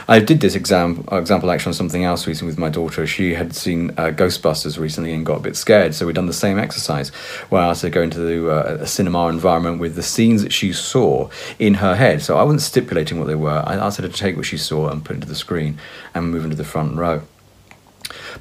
I 0.08 0.20
did 0.20 0.42
this 0.42 0.54
exam, 0.54 1.08
example 1.12 1.50
actually 1.50 1.72
on 1.72 1.74
something 1.74 2.04
else 2.04 2.28
recently 2.28 2.52
with 2.52 2.60
my 2.60 2.70
daughter. 2.70 3.08
She 3.08 3.34
had 3.34 3.56
seen 3.56 3.92
uh, 3.92 4.12
Ghostbusters 4.12 4.78
recently 4.78 5.14
and 5.14 5.26
got 5.26 5.38
a 5.38 5.42
bit 5.42 5.56
scared, 5.56 5.96
so 5.96 6.06
we'd 6.06 6.16
done 6.16 6.28
the 6.28 6.34
same 6.34 6.60
exercise 6.60 7.10
where 7.50 7.62
I 7.62 7.70
asked 7.70 7.82
her 7.82 7.90
to 7.90 7.94
go 7.94 8.02
into 8.04 8.20
the, 8.20 8.52
uh, 8.52 8.78
a 8.82 8.88
cinema 8.88 9.28
environment 9.30 9.80
with 9.80 9.96
the 9.96 10.04
scenes 10.04 10.44
that 10.44 10.54
she 10.54 10.74
saw 10.74 11.30
in 11.58 11.76
her 11.76 11.96
head. 11.96 12.22
So 12.22 12.38
I 12.38 12.44
wasn't 12.44 12.62
stipulating 12.62 13.18
what 13.18 13.28
they 13.28 13.36
were. 13.36 13.64
I 13.66 13.76
asked 13.76 13.98
her 13.98 14.08
to 14.08 14.14
take 14.14 14.36
what 14.36 14.46
she 14.46 14.58
saw 14.58 14.90
and 14.90 15.04
put 15.04 15.14
it 15.14 15.18
into 15.18 15.28
the 15.28 15.36
screen 15.36 15.80
and 16.14 16.30
move 16.30 16.44
into 16.44 16.58
the 16.58 16.64
front 16.64 16.98
row. 16.98 17.24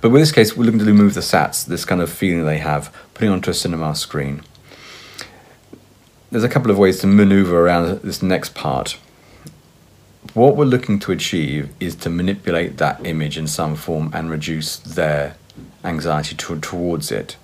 But 0.01 0.11
with 0.11 0.21
this 0.21 0.33
case, 0.33 0.55
we're 0.55 0.65
looking 0.65 0.81
to 0.81 0.85
remove 0.85 1.15
the 1.15 1.21
SATs, 1.21 1.65
this 1.65 1.87
kind 1.87 2.03
of 2.03 2.11
feeling 2.11 2.45
they 2.45 2.59
have, 2.59 2.95
putting 3.15 3.31
onto 3.31 3.51
a 3.51 3.55
cinema 3.55 3.95
screen 3.95 4.43
there's 6.35 6.43
a 6.43 6.49
couple 6.49 6.73
of 6.73 6.77
ways 6.77 6.99
to 6.99 7.07
maneuver 7.07 7.65
around 7.65 8.01
this 8.01 8.21
next 8.21 8.57
part. 8.57 8.99
What 10.33 10.57
we're 10.57 10.65
looking 10.65 10.99
to 10.99 11.13
achieve 11.13 11.73
is 11.79 11.95
to 11.95 12.11
manipulate 12.11 12.77
that 12.79 13.07
image 13.07 13.39
in 13.39 13.47
some 13.47 13.77
form 13.77 14.11
and 14.13 14.29
reduce 14.29 14.79
their 14.79 15.37
anxiety 15.85 16.35
to, 16.35 16.59
towards 16.59 17.13
it. 17.13 17.37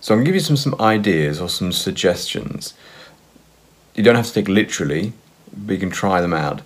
So 0.00 0.12
I'm 0.12 0.18
going 0.18 0.24
to 0.24 0.28
give 0.30 0.34
you 0.34 0.40
some, 0.40 0.56
some 0.56 0.74
ideas 0.80 1.40
or 1.40 1.48
some 1.48 1.70
suggestions. 1.70 2.74
You 3.94 4.02
don't 4.02 4.16
have 4.16 4.26
to 4.26 4.32
take 4.32 4.48
literally, 4.48 5.12
but 5.56 5.74
you 5.74 5.78
can 5.78 5.90
try 5.90 6.20
them 6.20 6.34
out. 6.34 6.62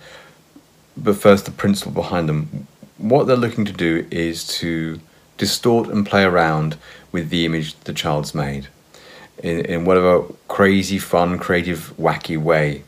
But 0.97 1.19
first, 1.19 1.45
the 1.45 1.51
principle 1.51 1.93
behind 1.93 2.27
them. 2.27 2.67
What 2.97 3.27
they're 3.27 3.37
looking 3.37 3.67
to 3.67 3.73
do 3.73 4.07
is 4.11 4.47
to 4.61 4.99
distort 5.37 5.91
and 5.91 6.07
play 6.07 6.25
around 6.25 6.79
with 7.13 7.29
the 7.29 7.45
image 7.45 7.79
the 7.81 7.93
child's 7.93 8.35
made 8.35 8.69
in, 9.43 9.65
in 9.65 9.85
whatever 9.85 10.25
crazy, 10.49 10.99
fun, 10.99 11.39
creative, 11.39 11.93
wacky 11.99 12.39
way. 12.39 12.83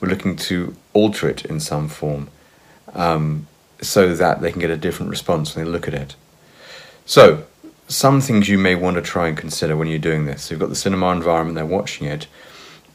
We're 0.00 0.08
looking 0.08 0.36
to 0.36 0.76
alter 0.92 1.28
it 1.28 1.44
in 1.44 1.60
some 1.60 1.88
form 1.88 2.28
um, 2.94 3.46
so 3.80 4.14
that 4.14 4.40
they 4.40 4.50
can 4.50 4.60
get 4.60 4.70
a 4.70 4.76
different 4.76 5.10
response 5.10 5.54
when 5.54 5.64
they 5.64 5.70
look 5.70 5.88
at 5.88 5.94
it. 5.94 6.16
So, 7.06 7.44
some 7.86 8.20
things 8.20 8.48
you 8.48 8.58
may 8.58 8.74
want 8.74 8.96
to 8.96 9.02
try 9.02 9.28
and 9.28 9.36
consider 9.36 9.76
when 9.76 9.88
you're 9.88 9.98
doing 9.98 10.24
this. 10.24 10.44
So 10.44 10.54
you've 10.54 10.60
got 10.60 10.70
the 10.70 10.74
cinema 10.74 11.10
environment, 11.10 11.56
they're 11.56 11.66
watching 11.66 12.06
it. 12.06 12.26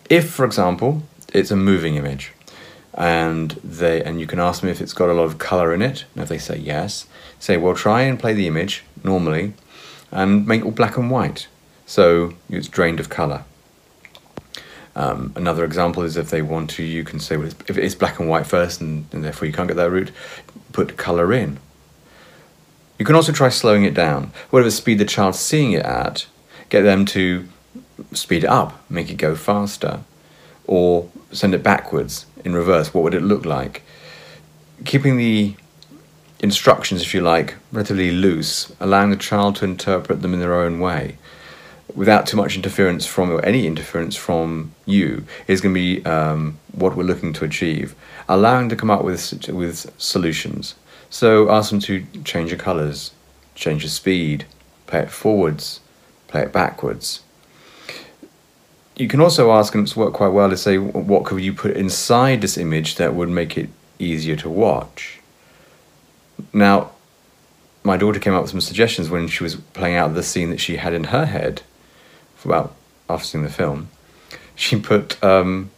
If, 0.09 0.31
for 0.31 0.45
example, 0.45 1.03
it's 1.31 1.51
a 1.51 1.55
moving 1.55 1.95
image, 1.95 2.31
and 2.95 3.51
they 3.63 4.03
and 4.03 4.19
you 4.19 4.25
can 4.25 4.39
ask 4.39 4.61
them 4.61 4.69
if 4.69 4.81
it's 4.81 4.93
got 4.93 5.09
a 5.09 5.13
lot 5.13 5.25
of 5.25 5.37
color 5.37 5.75
in 5.75 5.83
it, 5.83 6.05
and 6.13 6.23
if 6.23 6.29
they 6.29 6.39
say 6.39 6.57
yes, 6.57 7.05
say, 7.37 7.55
well, 7.55 7.75
try 7.75 8.01
and 8.01 8.19
play 8.19 8.33
the 8.33 8.47
image 8.47 8.83
normally, 9.03 9.53
and 10.11 10.47
make 10.47 10.61
it 10.61 10.65
all 10.65 10.71
black 10.71 10.97
and 10.97 11.11
white 11.11 11.47
so 11.89 12.35
it's 12.51 12.67
drained 12.67 12.99
of 12.99 13.09
colour. 13.09 13.43
Um, 14.95 15.33
another 15.35 15.65
example 15.65 16.03
is 16.03 16.17
if 16.17 16.29
they 16.29 16.43
want 16.43 16.69
to, 16.71 16.83
you 16.83 17.03
can 17.03 17.19
say, 17.19 17.35
well, 17.35 17.47
if 17.67 17.79
it's 17.79 17.95
black 17.95 18.19
and 18.19 18.29
white 18.29 18.45
first, 18.45 18.79
and, 18.79 19.07
and 19.11 19.23
therefore 19.23 19.47
you 19.47 19.53
can't 19.53 19.67
get 19.67 19.73
that 19.77 19.89
route, 19.89 20.11
put 20.71 20.97
colour 20.97 21.33
in. 21.33 21.57
You 22.99 23.05
can 23.05 23.15
also 23.15 23.31
try 23.31 23.49
slowing 23.49 23.85
it 23.85 23.95
down. 23.95 24.31
Whatever 24.51 24.69
speed 24.69 24.99
the 24.99 25.05
child's 25.05 25.39
seeing 25.39 25.71
it 25.71 25.83
at, 25.83 26.27
get 26.69 26.83
them 26.83 27.05
to 27.07 27.47
speed 28.13 28.43
it 28.43 28.49
up, 28.49 28.79
make 28.87 29.09
it 29.09 29.15
go 29.15 29.33
faster, 29.33 30.01
or 30.67 31.09
send 31.31 31.55
it 31.55 31.63
backwards 31.63 32.27
in 32.45 32.53
reverse. 32.53 32.93
What 32.93 33.03
would 33.03 33.15
it 33.15 33.23
look 33.23 33.45
like? 33.45 33.81
Keeping 34.85 35.17
the 35.17 35.55
instructions, 36.39 37.01
if 37.01 37.15
you 37.15 37.21
like, 37.21 37.55
relatively 37.71 38.11
loose, 38.11 38.71
allowing 38.79 39.09
the 39.09 39.15
child 39.15 39.55
to 39.55 39.65
interpret 39.65 40.21
them 40.21 40.35
in 40.35 40.39
their 40.39 40.53
own 40.53 40.79
way 40.79 41.17
without 41.95 42.27
too 42.27 42.37
much 42.37 42.55
interference 42.55 43.05
from 43.05 43.31
or 43.31 43.43
any 43.43 43.65
interference 43.65 44.15
from 44.15 44.73
you 44.85 45.25
is 45.47 45.61
going 45.61 45.73
to 45.73 45.79
be 45.79 46.05
um, 46.05 46.57
what 46.73 46.95
we're 46.95 47.03
looking 47.03 47.33
to 47.33 47.45
achieve. 47.45 47.95
Allowing 48.27 48.69
to 48.69 48.75
come 48.75 48.89
up 48.89 49.03
with 49.03 49.49
with 49.49 49.91
solutions. 49.97 50.75
So 51.09 51.49
ask 51.49 51.71
them 51.71 51.79
to 51.81 52.05
change 52.23 52.51
the 52.51 52.57
colours, 52.57 53.11
change 53.55 53.83
the 53.83 53.89
speed, 53.89 54.45
play 54.85 55.01
it 55.01 55.11
forwards, 55.11 55.79
play 56.27 56.43
it 56.43 56.51
backwards. 56.51 57.21
You 58.95 59.07
can 59.07 59.21
also 59.21 59.51
ask 59.51 59.71
them 59.73 59.85
to 59.85 59.99
work 59.99 60.13
quite 60.13 60.27
well 60.27 60.49
to 60.49 60.57
say 60.57 60.77
what 60.77 61.23
could 61.23 61.41
you 61.41 61.53
put 61.53 61.77
inside 61.77 62.41
this 62.41 62.57
image 62.57 62.95
that 62.95 63.15
would 63.15 63.29
make 63.29 63.57
it 63.57 63.69
easier 63.97 64.35
to 64.35 64.49
watch. 64.49 65.19
Now, 66.53 66.91
my 67.83 67.97
daughter 67.97 68.19
came 68.19 68.33
up 68.33 68.41
with 68.41 68.51
some 68.51 68.61
suggestions 68.61 69.09
when 69.09 69.27
she 69.27 69.43
was 69.43 69.55
playing 69.55 69.95
out 69.95 70.13
the 70.13 70.23
scene 70.23 70.49
that 70.49 70.59
she 70.59 70.77
had 70.77 70.93
in 70.93 71.05
her 71.05 71.25
head, 71.25 71.61
well, 72.45 72.75
after 73.09 73.25
seeing 73.25 73.43
the 73.43 73.49
film. 73.49 73.89
She 74.55 74.79
put 74.79 75.21
um, 75.23 75.71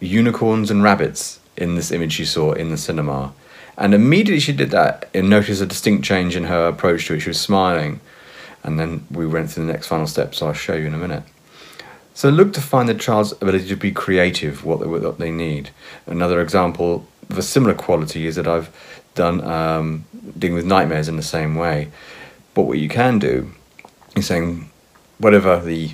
unicorns 0.00 0.70
and 0.70 0.82
rabbits 0.82 1.40
in 1.56 1.74
this 1.74 1.90
image 1.90 2.12
she 2.12 2.24
saw 2.24 2.52
in 2.52 2.70
the 2.70 2.76
cinema. 2.76 3.32
And 3.76 3.94
immediately 3.94 4.40
she 4.40 4.52
did 4.52 4.70
that 4.70 5.08
and 5.14 5.28
noticed 5.28 5.62
a 5.62 5.66
distinct 5.66 6.04
change 6.04 6.34
in 6.34 6.44
her 6.44 6.68
approach 6.68 7.06
to 7.06 7.14
it. 7.14 7.20
She 7.20 7.30
was 7.30 7.40
smiling. 7.40 8.00
And 8.62 8.78
then 8.78 9.06
we 9.10 9.26
went 9.26 9.50
through 9.50 9.66
the 9.66 9.72
next 9.72 9.86
final 9.86 10.06
steps, 10.06 10.38
so 10.38 10.48
I'll 10.48 10.52
show 10.52 10.74
you 10.74 10.86
in 10.86 10.94
a 10.94 10.98
minute. 10.98 11.22
So 12.14 12.28
look 12.28 12.52
to 12.54 12.60
find 12.60 12.88
the 12.88 12.94
child's 12.94 13.32
ability 13.32 13.68
to 13.68 13.76
be 13.76 13.92
creative, 13.92 14.64
what 14.64 14.80
they, 14.80 14.86
what 14.86 15.18
they 15.18 15.30
need. 15.30 15.70
Another 16.06 16.40
example 16.40 17.06
of 17.30 17.38
a 17.38 17.42
similar 17.42 17.74
quality 17.74 18.26
is 18.26 18.34
that 18.34 18.48
I've 18.48 18.70
done 19.14 19.40
um, 19.42 20.04
dealing 20.36 20.56
with 20.56 20.64
nightmares 20.64 21.08
in 21.08 21.16
the 21.16 21.22
same 21.22 21.54
way. 21.54 21.88
But 22.54 22.62
what 22.62 22.78
you 22.78 22.88
can 22.88 23.20
do 23.20 23.52
is 24.16 24.26
saying 24.26 24.68
whatever 25.18 25.60
the 25.60 25.90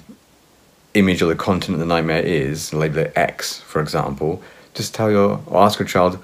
image 0.95 1.23
or 1.23 1.27
the 1.27 1.35
content 1.35 1.75
of 1.75 1.81
the 1.81 1.87
nightmare 1.87 2.23
is, 2.23 2.73
label 2.73 2.99
it 2.99 3.13
X, 3.17 3.61
for 3.61 3.81
example, 3.81 4.43
just 4.75 4.95
tell 4.95 5.11
your 5.11 5.43
or 5.47 5.63
ask 5.63 5.79
your 5.79 5.89
child 5.89 6.19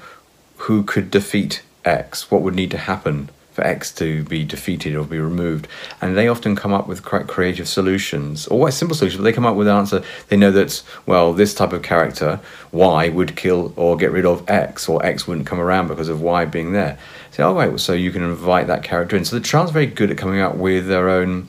who 0.59 0.83
could 0.83 1.11
defeat 1.11 1.63
X, 1.85 2.31
what 2.31 2.43
would 2.43 2.55
need 2.55 2.71
to 2.71 2.79
happen 2.79 3.31
for 3.53 3.65
X 3.65 3.93
to 3.93 4.23
be 4.25 4.45
defeated 4.45 4.95
or 4.95 5.05
be 5.05 5.19
removed. 5.19 5.67
And 6.01 6.17
they 6.17 6.29
often 6.29 6.55
come 6.55 6.73
up 6.73 6.87
with 6.87 7.05
quite 7.05 7.27
creative 7.27 7.67
solutions, 7.67 8.47
or 8.47 8.61
quite 8.61 8.75
simple 8.75 8.97
solutions, 8.97 9.19
but 9.19 9.25
they 9.25 9.33
come 9.33 9.47
up 9.47 9.57
with 9.57 9.67
an 9.67 9.77
answer. 9.77 10.03
They 10.29 10.37
know 10.37 10.53
that, 10.53 10.83
well, 11.07 11.33
this 11.33 11.55
type 11.55 11.73
of 11.73 11.83
character, 11.83 12.41
Y, 12.71 13.09
would 13.09 13.37
kill 13.37 13.73
or 13.77 13.97
get 13.97 14.13
rid 14.13 14.27
of 14.27 14.49
X, 14.49 14.89
or 14.89 15.05
X 15.05 15.27
wouldn't 15.27 15.47
come 15.47 15.61
around 15.61 15.89
because 15.89 16.09
of 16.09 16.21
Y 16.21 16.45
being 16.45 16.73
there. 16.73 16.99
So, 17.33 17.49
oh, 17.49 17.55
right, 17.55 17.81
so 17.81 17.93
you 17.93 18.13
can 18.13 18.23
invite 18.23 18.67
that 18.69 18.85
character 18.85 19.17
in. 19.17 19.25
So 19.25 19.37
the 19.37 19.45
child's 19.45 19.73
very 19.73 19.87
good 19.87 20.11
at 20.11 20.19
coming 20.19 20.41
up 20.41 20.57
with 20.57 20.87
their 20.87 21.09
own 21.09 21.49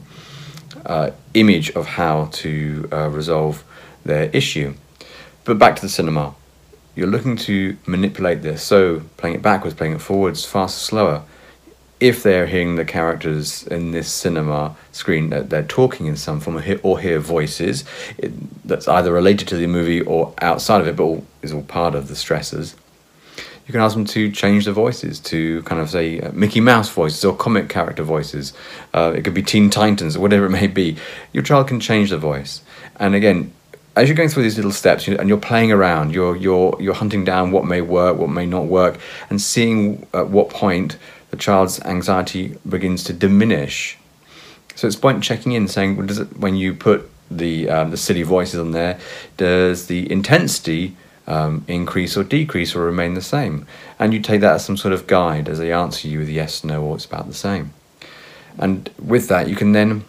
uh, 0.85 1.11
image 1.33 1.71
of 1.71 1.85
how 1.85 2.25
to 2.33 2.88
uh, 2.91 3.09
resolve 3.09 3.63
their 4.05 4.29
issue. 4.33 4.73
But 5.43 5.57
back 5.59 5.75
to 5.77 5.81
the 5.81 5.89
cinema. 5.89 6.35
You're 6.95 7.07
looking 7.07 7.38
to 7.38 7.77
manipulate 7.85 8.41
this, 8.41 8.61
so 8.63 9.01
playing 9.17 9.38
it 9.38 9.41
backwards, 9.41 9.75
playing 9.75 9.93
it 9.93 10.01
forwards, 10.01 10.45
faster, 10.45 10.79
slower 10.79 11.23
if 12.01 12.23
they're 12.23 12.47
hearing 12.47 12.75
the 12.75 12.83
characters 12.83 13.65
in 13.67 13.91
this 13.91 14.11
cinema 14.11 14.75
screen 14.91 15.29
that 15.29 15.51
they're 15.51 15.63
talking 15.63 16.07
in 16.07 16.17
some 16.17 16.39
form 16.39 16.57
or 16.81 17.00
hear, 17.00 17.19
voices 17.19 17.85
it, 18.17 18.33
that's 18.67 18.88
either 18.88 19.13
related 19.13 19.47
to 19.47 19.55
the 19.55 19.67
movie 19.67 20.01
or 20.01 20.33
outside 20.41 20.81
of 20.81 20.88
it 20.88 20.95
but 20.95 21.03
all, 21.03 21.25
is 21.43 21.53
all 21.53 21.61
part 21.61 21.93
of 21.93 22.07
the 22.07 22.15
stresses 22.15 22.75
you 23.65 23.72
can 23.72 23.82
ask 23.82 23.96
them 23.96 24.06
to 24.06 24.32
change 24.32 24.65
the 24.65 24.74
voices 24.74 25.20
to 25.20 25.62
kind 25.63 25.82
of 25.82 25.89
say 25.89 26.20
uh, 26.20 26.32
Mickey 26.32 26.60
Mouse 26.60 26.89
voices 26.89 27.24
or 27.24 27.36
comic 27.36 27.70
character 27.70 28.03
voices. 28.03 28.53
Uh, 28.94 29.13
it 29.15 29.24
could 29.24 29.34
be 29.34 29.44
Teen 29.44 29.70
Titans 29.70 30.15
or 30.15 30.20
whatever 30.20 30.46
it 30.46 30.50
may 30.50 30.68
be. 30.68 30.98
Your 31.34 31.44
child 31.44 31.68
can 31.68 31.80
change 31.80 32.10
the 32.10 32.18
voice. 32.18 32.62
And 33.00 33.15
again, 33.15 33.53
as 33.96 34.08
you're 34.08 34.15
going 34.15 34.30
through 34.30 34.44
these 34.44 34.56
little 34.56 34.72
steps 34.72 35.08
and 35.08 35.27
you're 35.27 35.38
playing 35.38 35.72
around, 35.72 36.13
you're 36.13 36.36
you're 36.36 36.77
you're 36.80 36.94
hunting 36.94 37.25
down 37.25 37.51
what 37.51 37.65
may 37.65 37.82
work, 37.82 38.18
what 38.18 38.30
may 38.30 38.46
not 38.46 38.65
work, 38.65 39.00
and 39.30 39.41
seeing 39.41 40.08
at 40.13 40.30
what 40.30 40.50
point 40.50 40.98
the 41.30 41.38
child's 41.38 41.80
anxiety 41.82 42.58
begins 42.68 43.03
to 43.06 43.13
diminish. 43.13 43.98
So 44.75 44.88
it's 44.88 44.96
point 44.96 45.24
checking 45.24 45.51
in, 45.51 45.68
saying, 45.68 45.98
well, 45.98 46.08
does 46.08 46.20
it, 46.20 46.38
when 46.38 46.56
you 46.56 46.74
put 46.74 47.10
the 47.30 47.70
um, 47.70 47.91
the 47.91 47.98
silly 47.98 48.24
voices 48.24 48.60
on 48.60 48.72
there, 48.72 49.00
does 49.38 49.88
the 49.88 50.10
intensity 50.12 50.96
um, 51.28 51.63
increase 51.68 52.18
or 52.18 52.24
decrease 52.24 52.75
or 52.75 52.84
remain 52.84 53.13
the 53.13 53.22
same? 53.22 53.66
And 54.00 54.13
you 54.13 54.20
take 54.20 54.42
that 54.42 54.56
as 54.56 54.66
some 54.66 54.78
sort 54.78 54.94
of 54.94 55.08
guide 55.08 55.48
as 55.50 55.60
they 55.60 55.72
answer 55.72 56.08
you 56.08 56.20
with 56.20 56.30
yes, 56.30 56.63
no, 56.63 56.84
or 56.84 56.96
it's 56.96 57.06
about 57.06 57.28
the 57.28 57.34
same. 57.34 57.74
And 58.58 58.90
with 59.01 59.28
that, 59.30 59.48
you 59.48 59.56
can 59.56 59.72
then 59.72 60.04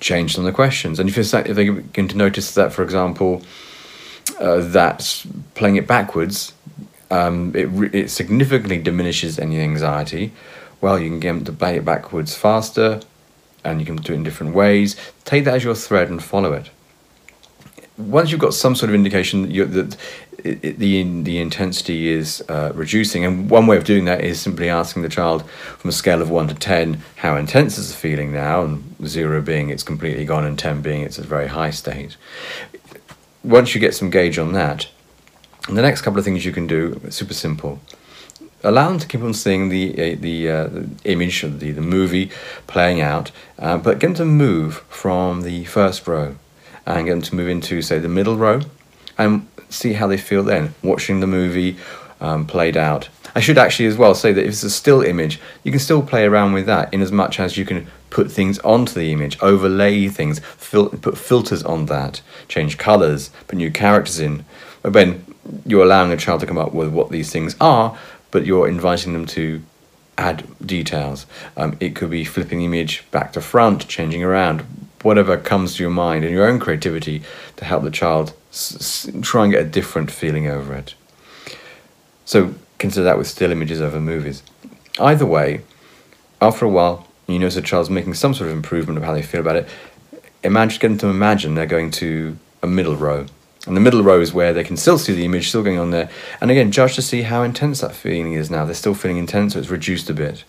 change 0.00 0.34
some 0.34 0.44
of 0.44 0.46
the 0.46 0.54
questions. 0.54 0.98
And 0.98 1.08
if, 1.08 1.18
if 1.18 1.56
they 1.56 1.68
begin 1.68 2.08
to 2.08 2.16
notice 2.16 2.54
that, 2.54 2.72
for 2.72 2.82
example, 2.82 3.42
uh, 4.40 4.60
that 4.60 5.24
playing 5.54 5.76
it 5.76 5.86
backwards 5.86 6.54
um, 7.12 7.52
it, 7.54 7.94
it 7.94 8.10
significantly 8.10 8.78
diminishes 8.78 9.38
any 9.38 9.60
anxiety. 9.60 10.32
Well, 10.80 10.98
you 10.98 11.10
can 11.10 11.20
get 11.20 11.34
them 11.34 11.44
to 11.44 11.52
play 11.52 11.76
it 11.76 11.84
backwards 11.84 12.34
faster, 12.34 13.00
and 13.62 13.78
you 13.80 13.86
can 13.86 13.96
do 13.96 14.14
it 14.14 14.16
in 14.16 14.22
different 14.22 14.54
ways. 14.54 14.96
Take 15.24 15.44
that 15.44 15.54
as 15.56 15.64
your 15.64 15.74
thread 15.74 16.08
and 16.08 16.24
follow 16.24 16.54
it. 16.54 16.70
Once 17.98 18.30
you've 18.30 18.40
got 18.40 18.54
some 18.54 18.74
sort 18.74 18.88
of 18.88 18.94
indication 18.94 19.42
that, 19.42 19.64
that 19.72 19.96
it, 20.44 20.78
the 20.78 21.22
the 21.22 21.38
intensity 21.38 22.08
is 22.08 22.42
uh, 22.48 22.72
reducing, 22.74 23.24
and 23.24 23.50
one 23.50 23.66
way 23.66 23.76
of 23.76 23.84
doing 23.84 24.06
that 24.06 24.22
is 24.22 24.40
simply 24.40 24.68
asking 24.68 25.02
the 25.02 25.08
child 25.08 25.48
from 25.50 25.90
a 25.90 25.92
scale 25.92 26.22
of 26.22 26.30
one 26.30 26.48
to 26.48 26.54
ten 26.54 27.02
how 27.16 27.36
intense 27.36 27.78
is 27.78 27.88
the 27.90 27.96
feeling 27.96 28.32
now, 28.32 28.62
and 28.62 29.06
zero 29.06 29.40
being 29.40 29.70
it's 29.70 29.82
completely 29.82 30.24
gone, 30.24 30.44
and 30.44 30.58
ten 30.58 30.82
being 30.82 31.02
it's 31.02 31.18
a 31.18 31.22
very 31.22 31.48
high 31.48 31.70
state. 31.70 32.16
Once 33.44 33.74
you 33.74 33.80
get 33.80 33.94
some 33.94 34.10
gauge 34.10 34.38
on 34.38 34.52
that, 34.52 34.88
the 35.68 35.82
next 35.82 36.02
couple 36.02 36.18
of 36.18 36.24
things 36.24 36.44
you 36.44 36.52
can 36.52 36.66
do, 36.66 37.00
super 37.10 37.34
simple. 37.34 37.80
Allow 38.64 38.90
them 38.90 39.00
to 39.00 39.08
keep 39.08 39.22
on 39.22 39.34
seeing 39.34 39.68
the 39.68 39.92
uh, 39.92 40.16
the, 40.18 40.48
uh, 40.48 40.66
the, 40.68 40.88
image 41.04 41.42
of 41.42 41.60
the, 41.60 41.72
the 41.72 41.80
movie 41.80 42.30
playing 42.66 43.00
out, 43.00 43.30
uh, 43.58 43.76
but 43.76 43.98
get 43.98 44.08
them 44.08 44.14
to 44.14 44.24
move 44.24 44.84
from 44.88 45.42
the 45.42 45.64
first 45.64 46.06
row 46.06 46.36
and 46.86 47.06
get 47.06 47.12
them 47.12 47.22
to 47.22 47.34
move 47.34 47.48
into, 47.48 47.82
say, 47.82 47.98
the 47.98 48.08
middle 48.08 48.36
row 48.36 48.60
and 49.18 49.46
see 49.68 49.94
how 49.94 50.06
they 50.06 50.16
feel 50.16 50.42
then, 50.42 50.74
watching 50.82 51.20
the 51.20 51.26
movie 51.26 51.76
um, 52.20 52.46
played 52.46 52.76
out. 52.76 53.08
I 53.34 53.40
should 53.40 53.58
actually 53.58 53.86
as 53.86 53.96
well 53.96 54.14
say 54.14 54.32
that 54.32 54.42
if 54.42 54.48
it's 54.48 54.62
a 54.62 54.70
still 54.70 55.02
image, 55.02 55.40
you 55.64 55.72
can 55.72 55.80
still 55.80 56.02
play 56.02 56.24
around 56.24 56.52
with 56.52 56.66
that 56.66 56.92
in 56.92 57.00
as 57.00 57.10
much 57.10 57.40
as 57.40 57.56
you 57.56 57.64
can 57.64 57.86
put 58.10 58.30
things 58.30 58.58
onto 58.58 58.92
the 58.92 59.10
image, 59.10 59.38
overlay 59.40 60.08
things, 60.08 60.38
fil- 60.40 60.90
put 60.90 61.16
filters 61.16 61.62
on 61.62 61.86
that, 61.86 62.20
change 62.48 62.76
colours, 62.76 63.30
put 63.48 63.56
new 63.56 63.70
characters 63.70 64.20
in. 64.20 64.44
But 64.82 64.92
then 64.92 65.24
you're 65.64 65.84
allowing 65.84 66.12
a 66.12 66.16
child 66.16 66.40
to 66.40 66.46
come 66.46 66.58
up 66.58 66.74
with 66.74 66.90
what 66.92 67.10
these 67.10 67.32
things 67.32 67.56
are, 67.60 67.98
but 68.30 68.44
you're 68.44 68.68
inviting 68.68 69.14
them 69.14 69.26
to 69.26 69.62
add 70.18 70.46
details. 70.64 71.26
Um, 71.56 71.76
it 71.80 71.96
could 71.96 72.10
be 72.10 72.24
flipping 72.24 72.62
image 72.62 73.10
back 73.10 73.32
to 73.32 73.40
front, 73.40 73.88
changing 73.88 74.22
around, 74.22 74.64
whatever 75.02 75.36
comes 75.36 75.76
to 75.76 75.82
your 75.82 75.90
mind 75.90 76.24
and 76.24 76.32
your 76.34 76.46
own 76.46 76.58
creativity 76.58 77.22
to 77.56 77.64
help 77.64 77.82
the 77.82 77.90
child 77.90 78.32
s- 78.50 79.06
s- 79.08 79.10
try 79.22 79.44
and 79.44 79.52
get 79.52 79.62
a 79.62 79.68
different 79.68 80.10
feeling 80.10 80.46
over 80.46 80.74
it. 80.74 80.94
So 82.24 82.54
consider 82.78 83.04
that 83.04 83.18
with 83.18 83.26
still 83.26 83.52
images 83.52 83.80
over 83.80 84.00
movies. 84.00 84.42
Either 84.98 85.26
way, 85.26 85.62
after 86.40 86.64
a 86.64 86.68
while, 86.68 87.06
you 87.26 87.38
notice 87.38 87.54
the 87.54 87.62
child's 87.62 87.90
making 87.90 88.14
some 88.14 88.34
sort 88.34 88.50
of 88.50 88.56
improvement 88.56 88.98
of 88.98 89.04
how 89.04 89.12
they 89.12 89.22
feel 89.22 89.40
about 89.40 89.56
it. 89.56 89.68
Imagine, 90.42 90.78
get 90.80 90.88
them 90.88 90.98
to 90.98 91.06
imagine 91.08 91.54
they're 91.54 91.66
going 91.66 91.90
to 91.92 92.36
a 92.62 92.66
middle 92.66 92.96
row 92.96 93.26
and 93.66 93.76
the 93.76 93.80
middle 93.80 94.02
row 94.02 94.20
is 94.20 94.32
where 94.32 94.52
they 94.52 94.64
can 94.64 94.76
still 94.76 94.98
see 94.98 95.12
the 95.12 95.24
image 95.24 95.48
still 95.48 95.62
going 95.62 95.78
on 95.78 95.90
there. 95.90 96.10
And 96.40 96.50
again, 96.50 96.72
judge 96.72 96.96
to 96.96 97.02
see 97.02 97.22
how 97.22 97.42
intense 97.42 97.80
that 97.80 97.94
feeling 97.94 98.32
is 98.32 98.50
now. 98.50 98.64
They're 98.64 98.74
still 98.74 98.94
feeling 98.94 99.18
intense, 99.18 99.52
so 99.52 99.60
it's 99.60 99.68
reduced 99.68 100.10
a 100.10 100.14
bit. 100.14 100.42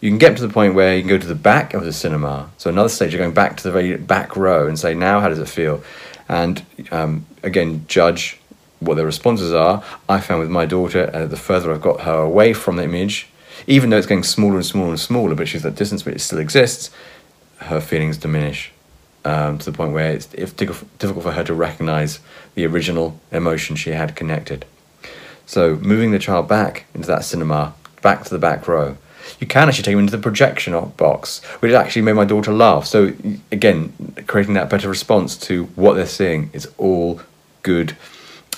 You 0.00 0.10
can 0.10 0.18
get 0.18 0.36
to 0.36 0.46
the 0.46 0.52
point 0.52 0.74
where 0.74 0.96
you 0.96 1.02
can 1.02 1.10
go 1.10 1.18
to 1.18 1.26
the 1.26 1.34
back 1.34 1.74
of 1.74 1.84
the 1.84 1.92
cinema. 1.92 2.50
So 2.56 2.70
another 2.70 2.88
stage, 2.88 3.12
you're 3.12 3.20
going 3.20 3.34
back 3.34 3.56
to 3.58 3.62
the 3.62 3.70
very 3.70 3.96
back 3.96 4.36
row 4.36 4.66
and 4.66 4.78
say, 4.78 4.94
now 4.94 5.20
how 5.20 5.28
does 5.28 5.38
it 5.38 5.48
feel? 5.48 5.82
And 6.28 6.64
um, 6.90 7.26
again, 7.42 7.84
judge 7.86 8.40
what 8.78 8.94
their 8.94 9.04
responses 9.04 9.52
are. 9.52 9.84
I 10.08 10.20
found 10.20 10.40
with 10.40 10.50
my 10.50 10.64
daughter, 10.64 11.10
uh, 11.12 11.26
the 11.26 11.36
further 11.36 11.72
I've 11.72 11.82
got 11.82 12.02
her 12.02 12.18
away 12.18 12.54
from 12.54 12.76
the 12.76 12.84
image, 12.84 13.28
even 13.66 13.90
though 13.90 13.98
it's 13.98 14.06
getting 14.06 14.24
smaller 14.24 14.56
and 14.56 14.64
smaller 14.64 14.90
and 14.90 15.00
smaller, 15.00 15.34
but 15.34 15.48
she's 15.48 15.66
at 15.66 15.72
a 15.72 15.76
distance, 15.76 16.02
but 16.02 16.14
it 16.14 16.20
still 16.20 16.38
exists, 16.38 16.90
her 17.58 17.80
feelings 17.80 18.16
diminish 18.16 18.72
um, 19.24 19.58
to 19.58 19.70
the 19.70 19.76
point 19.76 19.92
where 19.92 20.12
it's, 20.12 20.32
it's 20.32 20.52
difficult 20.52 21.22
for 21.22 21.32
her 21.32 21.44
to 21.44 21.54
recognize 21.54 22.20
the 22.54 22.66
original 22.66 23.20
emotion 23.30 23.76
she 23.76 23.90
had 23.90 24.16
connected. 24.16 24.64
So, 25.46 25.76
moving 25.76 26.12
the 26.12 26.18
child 26.18 26.48
back 26.48 26.86
into 26.94 27.08
that 27.08 27.24
cinema, 27.24 27.74
back 28.02 28.24
to 28.24 28.30
the 28.30 28.38
back 28.38 28.66
row, 28.68 28.96
you 29.38 29.46
can 29.46 29.68
actually 29.68 29.84
take 29.84 29.92
them 29.92 30.00
into 30.00 30.16
the 30.16 30.22
projection 30.22 30.72
box, 30.96 31.44
which 31.60 31.72
actually 31.72 32.02
made 32.02 32.14
my 32.14 32.24
daughter 32.24 32.52
laugh. 32.52 32.86
So, 32.86 33.12
again, 33.52 33.92
creating 34.26 34.54
that 34.54 34.70
better 34.70 34.88
response 34.88 35.36
to 35.38 35.64
what 35.76 35.94
they're 35.94 36.06
seeing 36.06 36.50
is 36.52 36.68
all 36.78 37.20
good. 37.62 37.96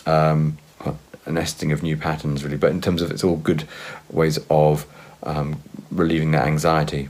Um, 0.06 0.58
a 1.24 1.30
nesting 1.30 1.70
of 1.70 1.84
new 1.84 1.96
patterns, 1.96 2.42
really, 2.42 2.56
but 2.56 2.72
in 2.72 2.80
terms 2.80 3.00
of 3.00 3.12
it's 3.12 3.22
all 3.22 3.36
good 3.36 3.62
ways 4.10 4.40
of 4.50 4.86
um, 5.22 5.62
relieving 5.92 6.32
that 6.32 6.48
anxiety 6.48 7.08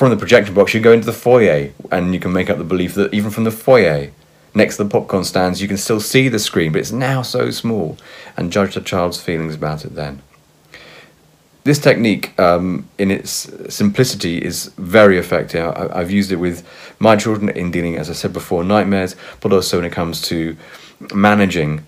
from 0.00 0.08
the 0.08 0.16
projection 0.16 0.54
box, 0.54 0.72
you 0.72 0.80
go 0.80 0.92
into 0.92 1.04
the 1.04 1.12
foyer, 1.12 1.72
and 1.92 2.14
you 2.14 2.18
can 2.18 2.32
make 2.32 2.48
up 2.48 2.56
the 2.56 2.64
belief 2.64 2.94
that 2.94 3.12
even 3.12 3.30
from 3.30 3.44
the 3.44 3.50
foyer, 3.50 4.10
next 4.54 4.78
to 4.78 4.84
the 4.84 4.88
popcorn 4.88 5.24
stands, 5.24 5.60
you 5.60 5.68
can 5.68 5.76
still 5.76 6.00
see 6.00 6.26
the 6.30 6.38
screen, 6.38 6.72
but 6.72 6.78
it's 6.78 6.90
now 6.90 7.20
so 7.20 7.50
small, 7.50 7.98
and 8.34 8.50
judge 8.50 8.74
the 8.74 8.80
child's 8.80 9.20
feelings 9.20 9.54
about 9.54 9.84
it 9.84 9.94
then. 9.94 10.22
This 11.62 11.78
technique, 11.78 12.38
um, 12.40 12.88
in 12.98 13.10
its 13.10 13.50
simplicity, 13.68 14.38
is 14.38 14.66
very 14.78 15.18
effective. 15.18 15.66
I, 15.76 15.98
have 15.98 16.10
used 16.10 16.32
it 16.32 16.36
with 16.36 16.66
my 16.98 17.16
children 17.16 17.50
in 17.50 17.70
dealing, 17.70 17.96
as 17.96 18.08
I 18.08 18.14
said 18.14 18.32
before, 18.32 18.64
nightmares, 18.64 19.14
but 19.40 19.52
also 19.52 19.76
when 19.76 19.84
it 19.84 19.92
comes 19.92 20.22
to 20.22 20.56
managing 21.14 21.84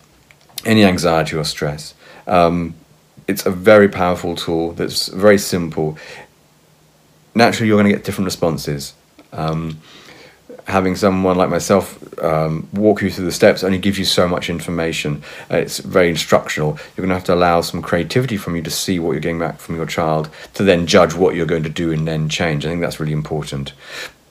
any 0.66 0.84
anxiety 0.84 1.36
or 1.36 1.44
stress. 1.44 1.94
Um, 2.26 2.74
it's 3.26 3.46
a 3.46 3.50
very 3.50 3.88
powerful 3.88 4.36
tool 4.36 4.72
that's 4.72 5.08
very 5.08 5.38
simple. 5.38 5.96
Naturally, 7.34 7.68
you're 7.68 7.80
going 7.80 7.90
to 7.90 7.96
get 7.96 8.04
different 8.04 8.26
responses. 8.26 8.92
Um, 9.32 9.80
having 10.66 10.94
someone 10.96 11.36
like 11.36 11.50
myself 11.50 11.98
um, 12.22 12.68
walk 12.72 13.02
you 13.02 13.10
through 13.10 13.24
the 13.24 13.32
steps 13.32 13.64
only 13.64 13.78
gives 13.78 13.98
you 13.98 14.04
so 14.04 14.28
much 14.28 14.48
information. 14.48 15.22
Uh, 15.50 15.56
it's 15.56 15.78
very 15.78 16.08
instructional. 16.08 16.78
You're 16.96 17.06
going 17.06 17.08
to 17.08 17.14
have 17.14 17.24
to 17.24 17.34
allow 17.34 17.60
some 17.60 17.82
creativity 17.82 18.36
from 18.36 18.56
you 18.56 18.62
to 18.62 18.70
see 18.70 18.98
what 18.98 19.12
you're 19.12 19.20
getting 19.20 19.38
back 19.38 19.58
from 19.58 19.76
your 19.76 19.86
child 19.86 20.30
to 20.54 20.62
then 20.62 20.86
judge 20.86 21.14
what 21.14 21.34
you're 21.34 21.46
going 21.46 21.64
to 21.64 21.68
do 21.68 21.92
and 21.92 22.06
then 22.06 22.28
change. 22.28 22.64
I 22.64 22.68
think 22.68 22.80
that's 22.80 23.00
really 23.00 23.12
important. 23.12 23.72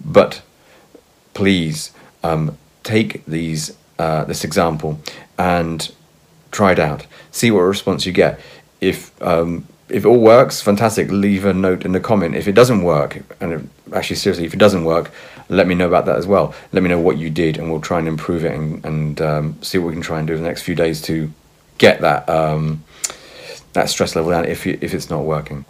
But 0.03 0.41
please 1.33 1.91
um, 2.23 2.57
take 2.83 3.25
these 3.25 3.75
uh, 3.99 4.23
this 4.23 4.43
example 4.43 4.99
and 5.37 5.91
try 6.51 6.71
it 6.71 6.79
out. 6.79 7.05
See 7.31 7.51
what 7.51 7.61
response 7.61 8.05
you 8.05 8.11
get. 8.11 8.39
If 8.79 9.21
um, 9.21 9.67
if 9.89 10.05
it 10.05 10.07
all 10.07 10.19
works, 10.19 10.61
fantastic. 10.61 11.11
Leave 11.11 11.45
a 11.45 11.53
note 11.53 11.85
in 11.85 11.91
the 11.91 11.99
comment. 11.99 12.35
If 12.35 12.47
it 12.47 12.53
doesn't 12.53 12.83
work, 12.83 13.21
and 13.39 13.69
actually 13.93 14.15
seriously, 14.17 14.45
if 14.45 14.53
it 14.53 14.59
doesn't 14.59 14.85
work, 14.85 15.11
let 15.49 15.67
me 15.67 15.75
know 15.75 15.87
about 15.87 16.05
that 16.05 16.17
as 16.17 16.25
well. 16.25 16.53
Let 16.71 16.83
me 16.83 16.89
know 16.89 16.99
what 16.99 17.17
you 17.17 17.29
did, 17.29 17.57
and 17.57 17.71
we'll 17.71 17.81
try 17.81 17.99
and 17.99 18.07
improve 18.07 18.45
it 18.45 18.53
and, 18.53 18.83
and 18.85 19.21
um, 19.21 19.61
see 19.61 19.77
what 19.77 19.87
we 19.87 19.93
can 19.93 20.01
try 20.01 20.19
and 20.19 20.27
do 20.27 20.33
in 20.33 20.41
the 20.41 20.47
next 20.47 20.63
few 20.63 20.75
days 20.75 21.01
to 21.03 21.31
get 21.77 22.01
that 22.01 22.29
um, 22.29 22.83
that 23.73 23.89
stress 23.89 24.15
level 24.15 24.31
down 24.31 24.45
if 24.45 24.65
you, 24.65 24.77
if 24.81 24.93
it's 24.93 25.09
not 25.09 25.23
working. 25.23 25.65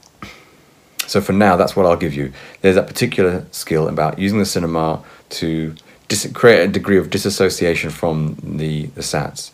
So 1.08 1.20
for 1.20 1.34
now, 1.34 1.58
that's 1.58 1.76
what 1.76 1.86
I'll 1.86 1.98
give 1.98 2.14
you. 2.14 2.32
There's 2.62 2.76
that 2.76 2.88
particular 2.88 3.46
skill 3.52 3.88
about 3.88 4.18
using 4.18 4.40
the 4.40 4.46
cinema 4.46 5.04
to 5.32 5.76
dis- 6.08 6.32
create 6.34 6.64
a 6.64 6.68
degree 6.68 6.98
of 6.98 7.10
disassociation 7.10 7.90
from 7.90 8.38
the, 8.42 8.86
the 8.88 9.02
SATs. 9.02 9.52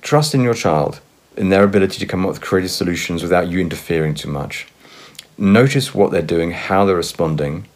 Trust 0.00 0.34
in 0.34 0.42
your 0.42 0.54
child, 0.54 1.00
in 1.36 1.50
their 1.50 1.64
ability 1.64 1.98
to 1.98 2.06
come 2.06 2.24
up 2.24 2.28
with 2.28 2.40
creative 2.40 2.70
solutions 2.70 3.22
without 3.22 3.48
you 3.48 3.60
interfering 3.60 4.14
too 4.14 4.30
much. 4.30 4.66
Notice 5.40 5.94
what 5.94 6.12
they're 6.12 6.22
doing, 6.22 6.52
how 6.52 6.84
they're 6.84 6.94
responding. 6.94 7.66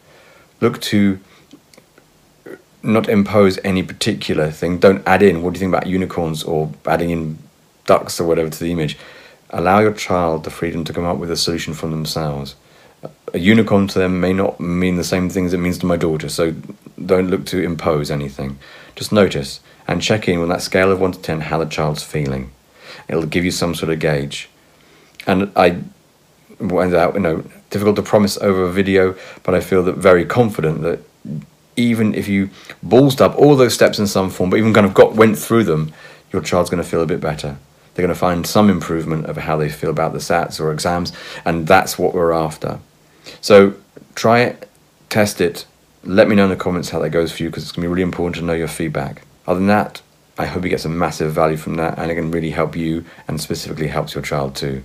Look 0.61 0.79
to 0.83 1.19
not 2.83 3.09
impose 3.09 3.59
any 3.63 3.81
particular 3.83 4.51
thing. 4.51 4.77
Don't 4.77 5.05
add 5.07 5.23
in, 5.23 5.41
what 5.41 5.53
do 5.53 5.57
you 5.57 5.61
think 5.61 5.73
about 5.73 5.87
unicorns 5.87 6.43
or 6.43 6.71
adding 6.85 7.09
in 7.09 7.39
ducks 7.85 8.19
or 8.19 8.27
whatever 8.27 8.49
to 8.49 8.59
the 8.59 8.71
image. 8.71 8.97
Allow 9.49 9.79
your 9.79 9.93
child 9.93 10.43
the 10.43 10.49
freedom 10.49 10.83
to 10.83 10.93
come 10.93 11.05
up 11.05 11.17
with 11.17 11.31
a 11.31 11.37
solution 11.37 11.73
for 11.73 11.87
themselves. 11.87 12.55
A 13.33 13.39
unicorn 13.39 13.87
to 13.87 13.99
them 13.99 14.19
may 14.19 14.33
not 14.33 14.59
mean 14.59 14.95
the 14.95 15.03
same 15.03 15.29
things 15.29 15.53
it 15.53 15.57
means 15.57 15.77
to 15.79 15.85
my 15.85 15.97
daughter, 15.97 16.29
so 16.29 16.53
don't 17.03 17.29
look 17.29 17.45
to 17.47 17.61
impose 17.61 18.09
anything. 18.09 18.57
Just 18.95 19.11
notice 19.11 19.59
and 19.87 20.01
check 20.01 20.27
in 20.27 20.39
on 20.39 20.49
that 20.49 20.61
scale 20.61 20.91
of 20.91 20.99
1 20.99 21.13
to 21.13 21.19
10 21.19 21.41
how 21.41 21.59
the 21.59 21.65
child's 21.65 22.03
feeling. 22.03 22.51
It'll 23.07 23.25
give 23.25 23.45
you 23.45 23.51
some 23.51 23.75
sort 23.75 23.91
of 23.91 23.99
gauge. 23.99 24.49
And 25.27 25.51
I 25.55 25.81
went 26.59 26.93
out, 26.93 27.13
you 27.13 27.19
know, 27.19 27.43
difficult 27.69 27.95
to 27.97 28.01
promise 28.01 28.37
over 28.37 28.63
a 28.63 28.71
video, 28.71 29.15
but 29.43 29.53
I 29.55 29.59
feel 29.59 29.83
that 29.83 29.97
very 29.97 30.25
confident 30.25 30.81
that 30.81 30.99
even 31.75 32.13
if 32.13 32.27
you 32.27 32.49
ballsed 32.85 33.21
up 33.21 33.35
all 33.35 33.55
those 33.55 33.73
steps 33.73 33.99
in 33.99 34.07
some 34.07 34.29
form, 34.29 34.49
but 34.49 34.57
even 34.57 34.73
kind 34.73 34.85
of 34.85 34.93
got 34.93 35.13
went 35.13 35.37
through 35.37 35.65
them, 35.65 35.93
your 36.31 36.41
child's 36.41 36.69
going 36.69 36.81
to 36.81 36.89
feel 36.89 37.01
a 37.01 37.07
bit 37.07 37.19
better. 37.19 37.57
They're 37.93 38.05
going 38.05 38.13
to 38.13 38.19
find 38.19 38.45
some 38.45 38.69
improvement 38.69 39.25
of 39.25 39.37
how 39.37 39.57
they 39.57 39.69
feel 39.69 39.89
about 39.89 40.13
the 40.13 40.19
SATs 40.19 40.59
or 40.59 40.71
exams, 40.71 41.13
and 41.43 41.67
that's 41.67 41.97
what 41.97 42.13
we're 42.13 42.33
after. 42.33 42.79
So 43.41 43.75
try 44.15 44.41
it, 44.41 44.69
test 45.09 45.41
it, 45.41 45.65
let 46.03 46.27
me 46.27 46.35
know 46.35 46.43
in 46.43 46.49
the 46.49 46.55
comments 46.55 46.89
how 46.89 46.99
that 46.99 47.09
goes 47.09 47.31
for 47.31 47.43
you 47.43 47.49
because 47.49 47.63
it's 47.63 47.71
going 47.71 47.83
to 47.83 47.87
be 47.87 47.91
really 47.91 48.03
important 48.03 48.35
to 48.35 48.41
know 48.43 48.53
your 48.53 48.67
feedback. 48.67 49.23
Other 49.47 49.59
than 49.59 49.67
that, 49.67 50.01
I 50.37 50.45
hope 50.45 50.63
you 50.63 50.69
get 50.69 50.81
some 50.81 50.97
massive 50.97 51.31
value 51.33 51.57
from 51.57 51.75
that 51.75 51.97
and 51.97 52.11
it 52.11 52.15
can 52.15 52.31
really 52.31 52.51
help 52.51 52.75
you 52.75 53.05
and 53.27 53.39
specifically 53.39 53.87
helps 53.87 54.13
your 54.13 54.23
child 54.23 54.55
too. 54.55 54.83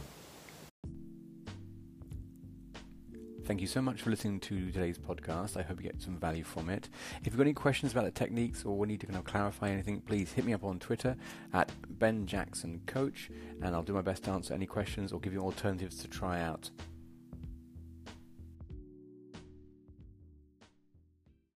Thank 3.50 3.62
you 3.62 3.66
so 3.66 3.82
much 3.82 4.02
for 4.02 4.10
listening 4.10 4.38
to 4.38 4.70
today's 4.70 4.96
podcast. 4.96 5.56
I 5.56 5.62
hope 5.62 5.82
you 5.82 5.90
get 5.90 6.00
some 6.00 6.16
value 6.16 6.44
from 6.44 6.70
it. 6.70 6.88
If 7.20 7.26
you've 7.26 7.36
got 7.36 7.42
any 7.42 7.52
questions 7.52 7.90
about 7.90 8.04
the 8.04 8.12
techniques 8.12 8.64
or 8.64 8.86
need 8.86 9.00
to 9.00 9.06
kind 9.06 9.18
of 9.18 9.24
clarify 9.24 9.70
anything, 9.70 10.02
please 10.02 10.30
hit 10.30 10.44
me 10.44 10.54
up 10.54 10.62
on 10.62 10.78
Twitter 10.78 11.16
at 11.52 11.72
Ben 11.98 12.26
Jackson 12.26 12.80
Coach, 12.86 13.28
and 13.60 13.74
I'll 13.74 13.82
do 13.82 13.92
my 13.92 14.02
best 14.02 14.22
to 14.26 14.30
answer 14.30 14.54
any 14.54 14.66
questions 14.66 15.12
or 15.12 15.18
give 15.18 15.32
you 15.32 15.40
alternatives 15.40 15.96
to 15.96 16.06
try 16.06 16.40
out. 16.40 16.70